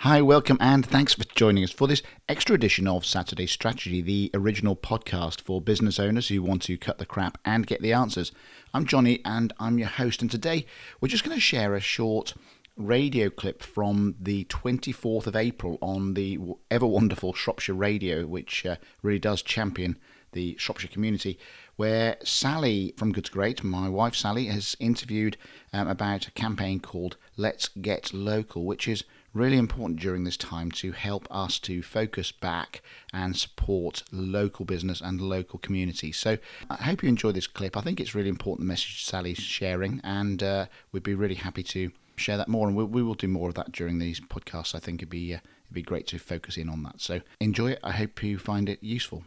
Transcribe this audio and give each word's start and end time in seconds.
Hi, 0.00 0.20
welcome, 0.20 0.58
and 0.60 0.84
thanks 0.84 1.14
for 1.14 1.24
joining 1.24 1.64
us 1.64 1.70
for 1.70 1.88
this 1.88 2.02
extra 2.28 2.54
edition 2.54 2.86
of 2.86 3.06
Saturday 3.06 3.46
Strategy, 3.46 4.02
the 4.02 4.30
original 4.34 4.76
podcast 4.76 5.40
for 5.40 5.58
business 5.58 5.98
owners 5.98 6.28
who 6.28 6.42
want 6.42 6.60
to 6.62 6.76
cut 6.76 6.98
the 6.98 7.06
crap 7.06 7.38
and 7.46 7.66
get 7.66 7.80
the 7.80 7.94
answers. 7.94 8.30
I'm 8.74 8.84
Johnny, 8.84 9.22
and 9.24 9.54
I'm 9.58 9.78
your 9.78 9.88
host, 9.88 10.20
and 10.20 10.30
today 10.30 10.66
we're 11.00 11.08
just 11.08 11.24
going 11.24 11.34
to 11.34 11.40
share 11.40 11.74
a 11.74 11.80
short 11.80 12.34
radio 12.76 13.30
clip 13.30 13.62
from 13.62 14.16
the 14.20 14.44
24th 14.44 15.26
of 15.26 15.34
April 15.34 15.78
on 15.80 16.12
the 16.12 16.38
ever 16.70 16.86
wonderful 16.86 17.32
Shropshire 17.32 17.74
Radio, 17.74 18.26
which 18.26 18.66
uh, 18.66 18.76
really 19.02 19.18
does 19.18 19.40
champion 19.40 19.98
the 20.36 20.54
Shropshire 20.58 20.90
community, 20.90 21.38
where 21.76 22.18
Sally 22.22 22.92
from 22.96 23.10
Good 23.10 23.24
to 23.24 23.32
Great, 23.32 23.64
my 23.64 23.88
wife 23.88 24.14
Sally, 24.14 24.46
has 24.46 24.76
interviewed 24.78 25.38
um, 25.72 25.88
about 25.88 26.28
a 26.28 26.30
campaign 26.32 26.78
called 26.78 27.16
Let's 27.36 27.68
Get 27.68 28.12
Local, 28.12 28.64
which 28.64 28.86
is 28.86 29.02
really 29.32 29.56
important 29.56 29.98
during 29.98 30.24
this 30.24 30.36
time 30.36 30.70
to 30.70 30.92
help 30.92 31.26
us 31.30 31.58
to 31.60 31.82
focus 31.82 32.32
back 32.32 32.82
and 33.12 33.36
support 33.36 34.02
local 34.12 34.64
business 34.66 35.00
and 35.00 35.20
local 35.20 35.58
community. 35.58 36.12
So 36.12 36.38
I 36.70 36.76
hope 36.76 37.02
you 37.02 37.08
enjoy 37.08 37.32
this 37.32 37.46
clip. 37.46 37.76
I 37.76 37.80
think 37.80 37.98
it's 37.98 38.14
really 38.14 38.28
important 38.28 38.66
the 38.66 38.72
message 38.72 39.04
Sally's 39.04 39.38
sharing, 39.38 40.00
and 40.04 40.42
uh, 40.42 40.66
we'd 40.92 41.02
be 41.02 41.14
really 41.14 41.34
happy 41.34 41.62
to 41.64 41.90
share 42.16 42.36
that 42.36 42.48
more. 42.48 42.68
And 42.68 42.76
we, 42.76 42.84
we, 42.84 43.02
will 43.02 43.14
do 43.14 43.28
more 43.28 43.48
of 43.48 43.54
that 43.54 43.72
during 43.72 43.98
these 43.98 44.20
podcasts. 44.20 44.74
I 44.74 44.80
think 44.80 45.00
it'd 45.00 45.10
be 45.10 45.34
uh, 45.34 45.38
it'd 45.66 45.74
be 45.74 45.82
great 45.82 46.06
to 46.08 46.18
focus 46.18 46.56
in 46.56 46.68
on 46.68 46.82
that. 46.84 47.00
So 47.00 47.20
enjoy 47.40 47.72
it. 47.72 47.80
I 47.82 47.92
hope 47.92 48.22
you 48.22 48.38
find 48.38 48.68
it 48.68 48.78
useful. 48.82 49.24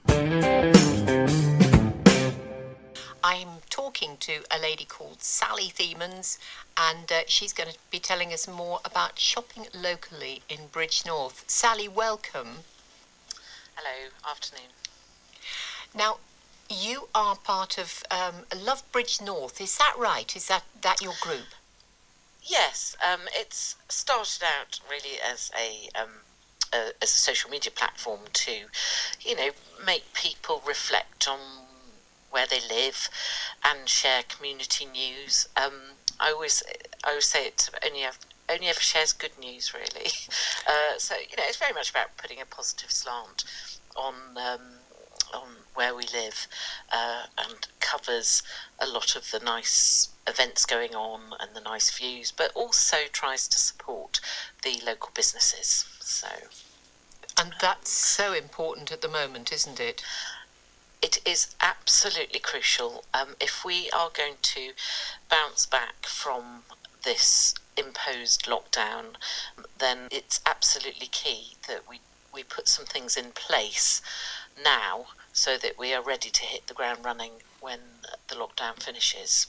I'm 3.22 3.50
talking 3.70 4.16
to 4.22 4.44
a 4.50 4.60
lady 4.62 4.86
called 4.86 5.22
Sally 5.22 5.70
Thiemens, 5.70 6.40
and 6.78 7.12
uh, 7.12 7.22
she's 7.28 7.52
going 7.52 7.70
to 7.70 7.78
be 7.92 8.00
telling 8.00 8.32
us 8.32 8.48
more 8.48 8.80
about 8.86 9.20
shopping 9.20 9.66
locally 9.74 10.42
in 10.48 10.70
Bridgnorth. 10.72 11.44
Sally, 11.50 11.90
welcome. 11.90 12.64
Hello, 13.76 14.10
afternoon. 14.30 14.70
Now, 15.94 16.18
you 16.70 17.10
are 17.14 17.36
part 17.36 17.78
of 17.78 18.04
um, 18.10 18.46
Love 18.58 18.90
Bridgnorth. 18.94 19.60
Is 19.60 19.78
that 19.78 19.96
right? 19.98 20.34
Is 20.36 20.48
that 20.48 20.64
that 20.82 21.02
your 21.02 21.14
group? 21.20 21.48
Yes, 22.44 22.96
um, 23.06 23.22
it's 23.34 23.76
started 23.90 24.44
out 24.44 24.80
really 24.90 25.20
as 25.22 25.52
a, 25.58 25.90
um, 26.00 26.10
a 26.74 26.92
as 27.02 27.10
a 27.10 27.18
social 27.18 27.50
media 27.50 27.72
platform 27.72 28.22
to, 28.34 28.52
you 29.22 29.36
know, 29.36 29.50
make 29.86 30.14
people 30.14 30.62
reflect 30.66 31.28
on 31.28 31.40
where 32.32 32.48
they 32.48 32.60
live 32.62 33.10
and 33.64 33.88
share 33.90 34.24
community 34.24 34.86
news. 34.86 35.48
Um, 35.58 35.74
I 36.20 36.32
always 36.32 36.64
I 37.04 37.10
always 37.10 37.26
say 37.26 37.48
it 37.48 37.70
only 37.86 38.04
only 38.50 38.68
ever 38.68 38.80
shares 38.80 39.14
good 39.14 39.38
news 39.40 39.74
really. 39.74 40.10
Uh, 40.68 41.00
so 41.00 41.16
you 41.16 41.36
know 41.36 41.44
it's 41.48 41.58
very 41.58 41.74
much 41.74 41.90
about 41.90 42.16
putting 42.18 42.40
a 42.40 42.46
positive 42.46 42.92
slant 42.92 43.44
on 43.96 44.14
um, 44.38 44.60
on 45.34 45.48
where 45.74 45.96
we 45.96 46.04
live 46.14 46.48
uh, 46.92 47.24
and 47.40 47.68
covers 47.80 48.44
a 48.80 48.86
lot 48.86 49.16
of 49.16 49.32
the 49.32 49.40
nice 49.40 50.10
events 50.30 50.66
going 50.66 50.96
on 50.96 51.34
and 51.40 51.56
the 51.56 51.62
nice 51.62 51.92
views, 51.92 52.32
but 52.32 52.52
also 52.54 52.98
tries 53.12 53.48
to 53.50 53.58
support 53.58 54.20
the 54.64 54.80
local 54.86 55.12
businesses. 55.14 55.86
So. 56.00 56.28
And 57.38 57.54
that's 57.62 57.90
so 57.90 58.34
important 58.34 58.92
at 58.92 59.02
the 59.02 59.08
moment, 59.08 59.52
isn't 59.52 59.80
it? 59.80 60.04
it 61.02 61.20
is 61.26 61.56
absolutely 61.62 62.40
crucial 62.40 63.04
um, 63.14 63.36
if 63.40 63.64
we 63.64 63.90
are 63.92 64.10
going 64.16 64.36
to 64.42 64.72
bounce 65.30 65.66
back 65.66 66.06
from 66.06 66.64
this 67.04 67.56
imposed 67.78 68.46
lockdown, 68.46 69.16
then 69.78 70.08
it's 70.12 70.42
absolutely 70.46 71.08
key 71.08 71.56
that 71.68 71.88
we, 71.90 72.02
we 72.34 72.44
put 72.44 72.68
some 72.68 72.86
things 72.86 73.16
in 73.16 73.32
place 73.32 74.02
now 74.62 75.06
so 75.32 75.58
that 75.58 75.80
we 75.80 75.94
are 75.94 76.04
ready 76.04 76.30
to 76.30 76.44
hit 76.44 76.68
the 76.68 76.74
ground 76.74 77.06
running 77.06 77.32
when 77.62 77.80
the 78.28 78.36
lockdown 78.36 78.82
finishes. 78.82 79.48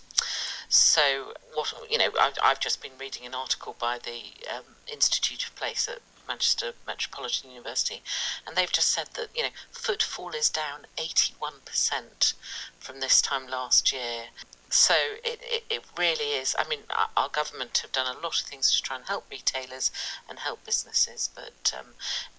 So, 0.72 1.34
what 1.52 1.74
you 1.90 1.98
know, 1.98 2.10
I've, 2.20 2.38
I've 2.40 2.60
just 2.60 2.80
been 2.80 2.92
reading 2.96 3.26
an 3.26 3.34
article 3.34 3.74
by 3.76 3.98
the 3.98 4.22
um, 4.54 4.76
Institute 4.86 5.44
of 5.44 5.56
Place 5.56 5.88
at 5.88 5.98
Manchester 6.28 6.74
Metropolitan 6.86 7.50
University, 7.50 8.02
and 8.46 8.56
they've 8.56 8.70
just 8.70 8.92
said 8.92 9.08
that 9.14 9.30
you 9.34 9.42
know 9.42 9.48
footfall 9.72 10.30
is 10.30 10.48
down 10.48 10.86
81% 10.96 12.34
from 12.78 13.00
this 13.00 13.20
time 13.20 13.48
last 13.48 13.92
year. 13.92 14.26
So 14.68 14.94
it, 15.24 15.40
it, 15.42 15.64
it 15.68 15.84
really 15.98 16.38
is. 16.38 16.54
I 16.56 16.68
mean, 16.68 16.82
our, 16.96 17.08
our, 17.16 17.28
government 17.28 17.78
have 17.78 17.90
done 17.90 18.06
a 18.06 18.20
lot 18.20 18.40
of 18.40 18.46
things 18.46 18.72
to 18.76 18.80
try 18.80 18.94
and 18.94 19.06
help 19.06 19.24
retailers 19.28 19.90
and 20.28 20.38
help 20.38 20.64
businesses, 20.64 21.28
but 21.34 21.74
um, 21.76 21.94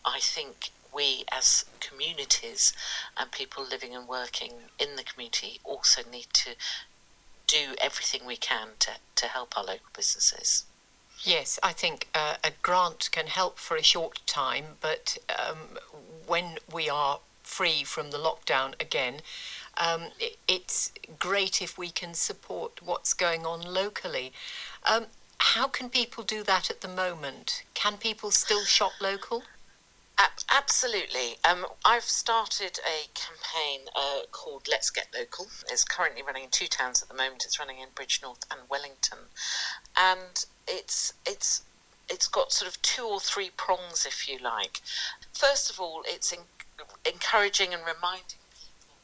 I 0.06 0.19
think 0.22 0.72
we 0.94 1.25
as 1.34 1.66
communities 1.81 2.72
and 3.18 3.30
people 3.30 3.66
living 3.69 3.94
and 3.94 4.08
working 4.08 4.53
in 4.80 4.96
the 4.96 5.03
community 5.03 5.59
also 5.66 6.03
need 6.09 6.28
to 6.31 6.52
do 7.51 7.75
everything 7.81 8.22
we 8.25 8.38
can 8.38 8.69
to, 8.79 8.91
to 9.16 9.25
help 9.28 9.57
our 9.57 9.63
local 9.63 9.91
businesses. 9.95 10.66
Yes, 11.23 11.59
I 11.62 11.73
think 11.73 12.07
uh, 12.16 12.35
a 12.44 12.51
grant 12.62 13.09
can 13.12 13.28
help 13.28 13.59
for 13.59 13.75
a 13.78 13.84
short 13.84 14.22
time, 14.25 14.66
but 14.79 15.17
um, 15.29 15.78
when 16.25 16.57
we 16.73 16.89
are 16.89 17.19
free 17.44 17.84
from 17.84 18.12
the 18.12 18.17
lockdown 18.17 18.73
again, 18.79 19.16
um, 19.78 20.03
it, 20.19 20.38
it's 20.47 20.91
great 21.19 21.62
if 21.62 21.78
we 21.78 21.89
can 21.89 22.13
support 22.13 22.81
what's 22.84 23.13
going 23.13 23.45
on 23.45 23.62
locally. 23.62 24.31
Um, 24.83 25.07
how 25.38 25.68
can 25.68 25.89
people 25.89 26.23
do 26.23 26.44
that 26.44 26.69
at 26.69 26.81
the 26.81 26.88
moment? 26.88 27.63
Can 27.73 27.97
people 27.97 28.31
still 28.31 28.63
shop 28.63 28.94
local? 29.01 29.44
Absolutely. 30.50 31.38
Um, 31.50 31.66
I've 31.86 32.04
started 32.04 32.80
a 32.86 33.08
campaign 33.14 33.88
uh, 33.96 34.22
called 34.32 34.68
Let's 34.70 34.90
Get 34.90 35.08
Local. 35.18 35.48
It's 35.70 35.84
currently 35.84 36.22
running 36.22 36.44
in 36.44 36.50
two 36.50 36.68
towns 36.68 37.02
at 37.02 37.08
the 37.08 37.14
moment. 37.14 37.44
It's 37.46 37.59
running 37.59 37.80
in 37.80 37.90
Bridgnorth 37.96 38.44
and 38.52 38.62
Wellington, 38.70 39.20
and 39.98 40.46
it's 40.68 41.14
it's 41.26 41.64
it's 42.10 42.28
got 42.28 42.52
sort 42.52 42.70
of 42.70 42.81
two 42.81 43.04
or 43.04 43.20
three 43.20 43.50
prongs, 43.56 44.06
if 44.06 44.28
you 44.28 44.38
like. 44.40 44.81
First 45.34 45.70
of 45.72 45.80
all, 45.80 46.04
it's 46.06 46.31
in, 46.31 46.40
encouraging 47.06 47.74
and 47.74 47.81
reminding 47.81 48.40
people 48.60 48.98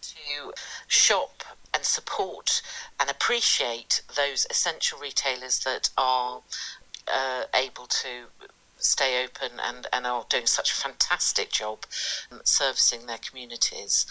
to 0.00 0.54
shop 0.88 1.42
and 1.74 1.84
support 1.84 2.62
and 2.98 3.10
appreciate 3.10 4.02
those 4.16 4.46
essential 4.50 4.98
retailers 4.98 5.60
that 5.60 5.90
are 5.98 6.40
uh, 7.12 7.44
able 7.54 7.86
to 7.86 8.26
stay 8.84 9.24
open 9.24 9.58
and, 9.62 9.86
and 9.92 10.06
are 10.06 10.26
doing 10.28 10.46
such 10.46 10.70
a 10.70 10.74
fantastic 10.74 11.50
job 11.50 11.86
servicing 12.44 13.06
their 13.06 13.18
communities. 13.18 14.06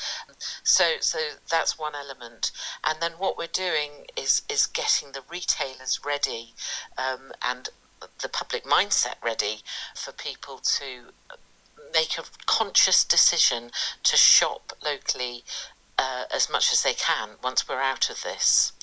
So 0.63 0.95
so 0.99 1.19
that's 1.49 1.77
one 1.77 1.93
element. 1.95 2.51
And 2.83 2.99
then 3.01 3.13
what 3.13 3.37
we're 3.37 3.47
doing 3.47 4.07
is 4.17 4.41
is 4.49 4.65
getting 4.65 5.11
the 5.11 5.23
retailers 5.29 6.01
ready 6.05 6.53
um, 6.97 7.31
and 7.43 7.69
the 8.21 8.29
public 8.29 8.65
mindset 8.65 9.15
ready 9.23 9.59
for 9.95 10.11
people 10.11 10.57
to 10.57 11.11
make 11.93 12.17
a 12.17 12.23
conscious 12.45 13.03
decision 13.03 13.69
to 14.03 14.17
shop 14.17 14.73
locally 14.83 15.43
uh, 15.97 16.25
as 16.33 16.49
much 16.49 16.73
as 16.73 16.83
they 16.83 16.93
can 16.93 17.29
once 17.43 17.67
we're 17.67 17.79
out 17.79 18.09
of 18.09 18.23
this. 18.23 18.73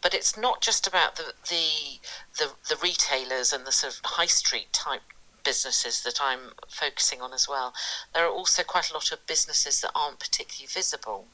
But 0.00 0.14
it's 0.14 0.36
not 0.36 0.60
just 0.60 0.86
about 0.86 1.16
the, 1.16 1.34
the 1.48 2.00
the 2.38 2.52
the, 2.68 2.76
retailers 2.82 3.52
and 3.52 3.66
the 3.66 3.72
sort 3.72 3.94
of 3.94 4.00
high 4.04 4.26
street 4.26 4.72
type 4.72 5.02
businesses 5.44 6.02
that 6.02 6.18
I'm 6.20 6.52
focusing 6.68 7.20
on 7.20 7.32
as 7.32 7.48
well. 7.48 7.74
There 8.12 8.24
are 8.24 8.30
also 8.30 8.62
quite 8.62 8.90
a 8.90 8.94
lot 8.94 9.12
of 9.12 9.26
businesses 9.26 9.80
that 9.82 9.92
aren't 9.94 10.18
particularly 10.18 10.68
visible. 10.72 11.26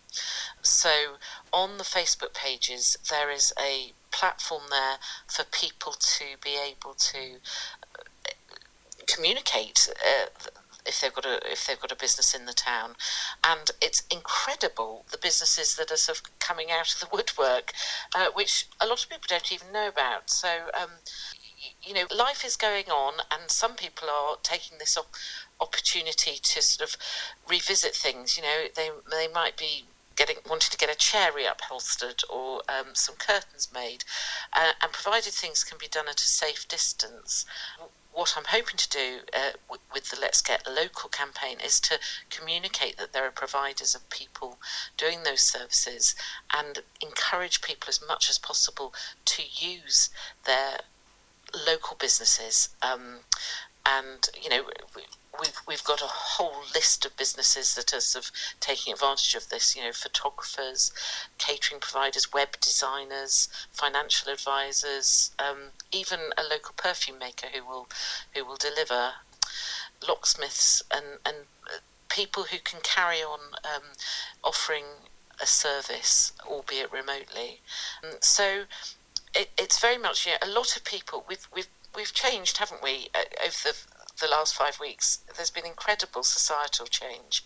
So 0.63 0.91
on 1.53 1.79
the 1.79 1.85
Facebook 1.85 2.35
pages, 2.35 2.97
there 3.09 3.31
is 3.31 3.53
a 3.59 3.93
platform 4.11 4.63
there 4.71 4.97
for 5.27 5.45
people 5.45 5.93
to 5.93 6.25
be 6.43 6.57
able 6.59 6.95
to 6.95 7.37
uh, 7.97 8.33
communicate 9.07 9.89
uh, 10.05 10.27
if 10.87 11.01
they've 11.01 11.13
got 11.13 11.27
a 11.27 11.39
if 11.51 11.67
they've 11.67 11.81
got 11.81 11.93
a 11.93 11.97
business 11.97 12.35
in 12.35 12.47
the 12.47 12.53
town, 12.53 12.95
and 13.45 13.71
it's 13.81 14.03
incredible 14.11 15.05
the 15.11 15.19
businesses 15.19 15.77
that 15.77 15.91
are 15.91 15.97
sort 15.97 16.19
of 16.19 16.39
coming 16.39 16.71
out 16.71 16.93
of 16.93 17.01
the 17.01 17.09
woodwork, 17.13 17.73
uh, 18.15 18.29
which 18.35 18.67
a 18.81 18.87
lot 18.87 19.03
of 19.03 19.09
people 19.09 19.27
don't 19.29 19.53
even 19.53 19.73
know 19.73 19.89
about. 19.89 20.31
So 20.31 20.49
um, 20.81 20.91
you 21.83 21.95
know, 21.95 22.07
life 22.15 22.45
is 22.45 22.57
going 22.57 22.87
on, 22.91 23.15
and 23.31 23.51
some 23.51 23.75
people 23.75 24.09
are 24.09 24.37
taking 24.43 24.79
this 24.79 24.97
op- 24.97 25.15
opportunity 25.61 26.39
to 26.41 26.63
sort 26.63 26.89
of 26.89 26.97
revisit 27.49 27.95
things. 27.95 28.37
You 28.37 28.43
know, 28.43 28.65
they 28.75 28.91
they 29.11 29.29
might 29.29 29.57
be 29.57 29.85
getting 30.17 30.37
wanting 30.49 30.71
to 30.71 30.77
get 30.77 30.91
a 30.91 30.97
chair 30.97 31.31
reupholstered 31.33 32.23
or 32.29 32.63
um, 32.69 32.95
some 32.95 33.17
curtains 33.17 33.69
made, 33.73 34.05
uh, 34.53 34.73
and 34.83 34.93
provided 34.93 35.33
things 35.33 35.65
can 35.65 35.79
be 35.79 35.89
done 35.89 36.09
at 36.09 36.21
a 36.21 36.29
safe 36.29 36.69
distance. 36.69 37.47
What 38.13 38.35
I'm 38.37 38.45
hoping 38.49 38.77
to 38.77 38.89
do 38.89 39.19
uh, 39.33 39.53
w- 39.69 39.81
with 39.95 40.11
the 40.11 40.19
Let's 40.21 40.43
Get 40.43 40.67
Local 40.67 41.09
campaign 41.09 41.59
is 41.65 41.79
to 41.81 41.99
communicate 42.29 42.97
that 42.99 43.13
there 43.13 43.25
are 43.25 43.31
providers 43.31 43.95
of 43.95 44.11
people 44.11 44.59
doing 44.97 45.23
those 45.23 45.43
services 45.43 46.17
and 46.53 46.81
encourage 47.01 47.63
people 47.63 47.89
as 47.89 48.01
much 48.07 48.29
as 48.29 48.39
possible 48.39 48.93
to 49.27 49.43
use 49.43 50.11
their 50.45 50.81
local 51.71 51.97
businesses 52.01 52.71
um, 52.83 53.19
and 53.87 54.29
you 54.41 54.51
know 54.51 54.63
we've 55.41 55.61
we've 55.67 55.85
got 55.85 56.03
a 56.03 56.07
whole 56.07 56.63
list 56.75 57.05
of 57.05 57.17
businesses 57.17 57.75
that 57.75 57.95
are 57.95 58.01
sort 58.01 58.27
of 58.27 58.33
taking 58.61 58.93
advantage 58.93 59.35
of 59.35 59.49
this. 59.49 59.75
You 59.75 59.83
know, 59.83 59.93
photographers, 59.93 60.93
catering 61.39 61.81
providers, 61.81 62.33
web 62.33 62.61
designers, 62.61 63.49
financial 63.73 64.33
advisors, 64.33 65.31
um, 65.39 65.71
even 65.93 66.21
a 66.37 66.43
local 66.43 66.75
perfume 66.77 67.19
maker 67.19 67.47
who 67.53 67.65
will 67.65 67.89
who 68.35 68.45
will 68.45 68.57
deliver, 68.57 69.13
locksmiths 70.07 70.83
and 70.91 71.19
and 71.25 71.37
people 72.09 72.45
who 72.45 72.59
can 72.59 72.81
carry 72.83 73.23
on 73.23 73.39
um, 73.65 73.83
offering 74.43 74.85
a 75.41 75.47
service, 75.47 76.33
albeit 76.45 76.93
remotely. 76.93 77.61
Um, 78.05 78.17
so 78.21 78.65
it's 79.71 79.79
very 79.79 79.99
much 79.99 80.27
you 80.27 80.33
know, 80.33 80.39
a 80.43 80.51
lot 80.51 80.77
of 80.77 80.85
people. 80.85 81.25
We've 81.29 81.47
we've 81.55 81.69
we've 81.95 82.13
changed, 82.13 82.57
haven't 82.57 82.83
we, 82.83 83.07
over 83.15 83.55
the 83.63 83.77
the 84.21 84.27
last 84.27 84.53
five 84.55 84.81
weeks, 84.81 85.21
there's 85.37 85.53
been 85.53 85.65
incredible 85.65 86.25
societal 86.25 86.87
change, 86.87 87.45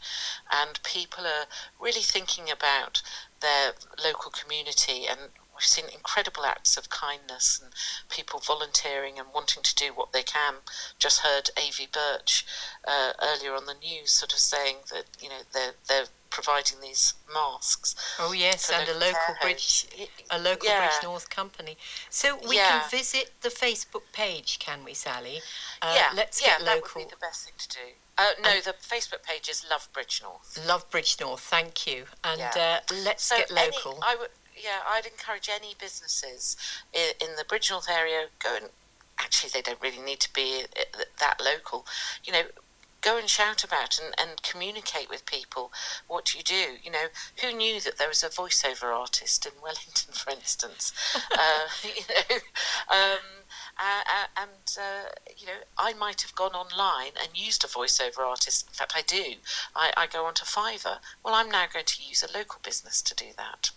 and 0.50 0.82
people 0.82 1.26
are 1.26 1.44
really 1.78 2.00
thinking 2.00 2.50
about 2.50 3.02
their 3.40 3.74
local 4.02 4.30
community 4.30 5.06
and 5.06 5.20
we've 5.54 5.62
seen 5.62 5.84
incredible 5.92 6.46
acts 6.46 6.76
of 6.78 6.88
kindness 6.88 7.60
and 7.62 7.72
people 8.08 8.40
volunteering 8.40 9.18
and 9.18 9.28
wanting 9.34 9.62
to 9.62 9.74
do 9.74 9.92
what 9.94 10.12
they 10.12 10.22
can. 10.22 10.54
Just 10.98 11.20
heard 11.20 11.50
Avi 11.56 11.86
Birch 11.92 12.44
uh, 12.88 13.12
earlier 13.22 13.54
on 13.54 13.66
the 13.66 13.74
news, 13.74 14.10
sort 14.12 14.32
of 14.32 14.38
saying 14.38 14.76
that 14.90 15.04
you 15.20 15.28
know 15.28 15.42
they're 15.52 15.74
they're 15.88 16.06
providing 16.34 16.80
these 16.80 17.14
masks. 17.32 17.94
Oh 18.18 18.32
yes, 18.32 18.68
and 18.68 18.88
a 18.88 18.94
local 18.94 19.34
bridge, 19.40 19.86
a 20.30 20.38
local 20.38 20.68
yeah. 20.68 20.88
Bridgnorth 20.88 21.30
company. 21.30 21.76
So 22.10 22.38
we 22.48 22.56
yeah. 22.56 22.80
can 22.80 22.90
visit 22.90 23.30
the 23.42 23.50
Facebook 23.50 24.02
page, 24.12 24.58
can 24.58 24.84
we, 24.84 24.94
Sally? 24.94 25.40
Uh, 25.80 25.94
yeah, 25.96 26.08
let's 26.14 26.42
yeah, 26.42 26.58
get 26.58 26.62
local. 26.62 26.74
that 26.74 26.94
would 26.96 27.04
be 27.04 27.10
the 27.10 27.20
best 27.20 27.44
thing 27.44 27.54
to 27.56 27.68
do. 27.68 27.86
Uh, 28.18 28.26
no, 28.42 28.50
and 28.50 28.64
the 28.64 28.72
Facebook 28.72 29.22
page 29.22 29.48
is 29.48 29.64
Love 29.70 29.88
Bridgnorth. 29.92 30.66
Love 30.66 30.90
Bridgnorth, 30.90 31.38
thank 31.38 31.86
you. 31.86 32.04
And 32.24 32.40
yeah. 32.40 32.80
uh, 32.90 32.94
let's 33.04 33.24
so 33.24 33.36
get 33.36 33.50
local. 33.50 33.92
Any, 33.92 34.00
I 34.02 34.16
would, 34.18 34.30
yeah, 34.56 34.80
I'd 34.88 35.06
encourage 35.06 35.48
any 35.48 35.74
businesses 35.80 36.56
in, 36.92 37.10
in 37.20 37.36
the 37.36 37.44
Bridgnorth 37.44 37.88
area 37.88 38.26
go 38.42 38.56
and 38.56 38.70
actually 39.18 39.50
they 39.54 39.62
don't 39.62 39.80
really 39.80 40.00
need 40.00 40.20
to 40.20 40.32
be 40.32 40.64
that 41.20 41.40
local. 41.40 41.86
You 42.24 42.32
know, 42.32 42.42
go 43.04 43.18
and 43.18 43.28
shout 43.28 43.62
about 43.62 44.00
and, 44.02 44.14
and 44.18 44.42
communicate 44.42 45.10
with 45.10 45.26
people 45.26 45.70
what 46.08 46.34
you 46.34 46.42
do. 46.42 46.76
You 46.82 46.90
know, 46.90 47.06
who 47.42 47.52
knew 47.52 47.80
that 47.80 47.98
there 47.98 48.08
was 48.08 48.22
a 48.22 48.28
voiceover 48.28 48.84
artist 48.84 49.44
in 49.44 49.52
Wellington, 49.62 50.14
for 50.14 50.30
instance? 50.30 50.92
uh, 51.38 51.68
you 51.84 52.02
know, 52.08 52.36
um, 52.88 53.44
uh, 53.78 54.26
and 54.36 54.76
uh, 54.78 55.10
you 55.36 55.46
know, 55.46 55.60
I 55.76 55.92
might 55.92 56.22
have 56.22 56.34
gone 56.34 56.52
online 56.52 57.12
and 57.20 57.36
used 57.36 57.64
a 57.64 57.68
voiceover 57.68 58.20
artist. 58.20 58.68
In 58.68 58.74
fact, 58.74 58.94
I 58.96 59.02
do. 59.02 59.34
I, 59.76 59.92
I 59.96 60.06
go 60.06 60.24
onto 60.24 60.44
Fiverr. 60.44 60.98
Well, 61.24 61.34
I'm 61.34 61.50
now 61.50 61.66
going 61.72 61.84
to 61.84 62.02
use 62.02 62.22
a 62.22 62.36
local 62.36 62.60
business 62.64 63.02
to 63.02 63.14
do 63.14 63.26
that. 63.36 63.70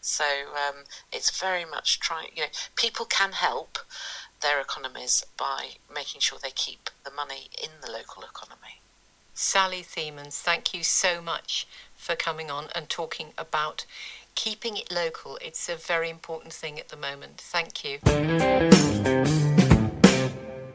So 0.00 0.24
um, 0.24 0.84
it's 1.12 1.38
very 1.38 1.64
much 1.64 2.00
trying. 2.00 2.28
You 2.34 2.44
know, 2.44 2.48
people 2.76 3.06
can 3.06 3.32
help 3.32 3.78
their 4.40 4.60
economies 4.60 5.24
by 5.36 5.72
making 5.92 6.20
sure 6.20 6.38
they 6.42 6.50
keep 6.50 6.89
the 7.04 7.10
money 7.10 7.48
in 7.62 7.70
the 7.82 7.90
local 7.90 8.22
economy. 8.22 8.80
Sally 9.34 9.82
Thiemens, 9.82 10.40
thank 10.40 10.74
you 10.74 10.82
so 10.82 11.22
much 11.22 11.66
for 11.96 12.14
coming 12.14 12.50
on 12.50 12.66
and 12.74 12.88
talking 12.88 13.28
about 13.38 13.86
keeping 14.34 14.76
it 14.76 14.92
local. 14.92 15.38
It's 15.40 15.68
a 15.68 15.76
very 15.76 16.10
important 16.10 16.52
thing 16.52 16.78
at 16.78 16.88
the 16.88 16.96
moment. 16.96 17.38
Thank 17.38 17.84
you. 17.84 19.49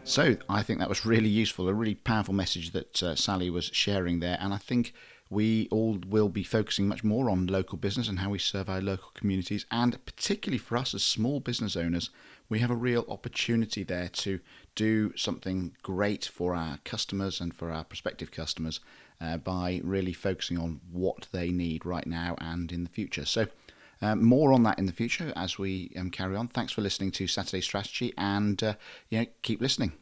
So, 0.07 0.37
I 0.47 0.61
think 0.61 0.77
that 0.77 0.87
was 0.87 1.03
really 1.03 1.29
useful, 1.29 1.67
a 1.67 1.73
really 1.73 1.95
powerful 1.95 2.33
message 2.35 2.73
that 2.73 3.01
uh, 3.01 3.15
Sally 3.15 3.49
was 3.49 3.71
sharing 3.73 4.19
there. 4.19 4.37
And 4.39 4.53
I 4.53 4.57
think 4.57 4.93
we 5.31 5.67
all 5.71 5.97
will 6.07 6.29
be 6.29 6.43
focusing 6.43 6.87
much 6.87 7.03
more 7.03 7.27
on 7.27 7.47
local 7.47 7.79
business 7.79 8.07
and 8.07 8.19
how 8.19 8.29
we 8.29 8.37
serve 8.37 8.69
our 8.69 8.81
local 8.81 9.09
communities. 9.15 9.65
And 9.71 9.97
particularly 10.05 10.59
for 10.59 10.77
us 10.77 10.93
as 10.93 11.03
small 11.03 11.39
business 11.39 11.75
owners, 11.75 12.11
we 12.49 12.59
have 12.59 12.69
a 12.69 12.75
real 12.75 13.03
opportunity 13.09 13.81
there 13.81 14.09
to 14.09 14.39
do 14.75 15.11
something 15.17 15.75
great 15.81 16.25
for 16.25 16.53
our 16.53 16.77
customers 16.85 17.41
and 17.41 17.51
for 17.51 17.71
our 17.71 17.83
prospective 17.83 18.29
customers 18.29 18.81
uh, 19.19 19.37
by 19.37 19.81
really 19.83 20.13
focusing 20.13 20.59
on 20.59 20.81
what 20.91 21.27
they 21.31 21.49
need 21.49 21.83
right 21.83 22.05
now 22.05 22.35
and 22.39 22.71
in 22.71 22.83
the 22.83 22.91
future. 22.91 23.25
So, 23.25 23.47
uh, 24.01 24.15
more 24.15 24.53
on 24.53 24.63
that 24.63 24.80
in 24.80 24.86
the 24.86 24.94
future 24.94 25.31
as 25.36 25.57
we 25.57 25.92
um, 25.97 26.09
carry 26.09 26.36
on. 26.36 26.47
Thanks 26.47 26.74
for 26.74 26.81
listening 26.81 27.12
to 27.12 27.27
Saturday 27.27 27.62
Strategy 27.62 28.13
and 28.18 28.62
uh, 28.63 28.75
keep 29.42 29.62
listening. 29.62 29.94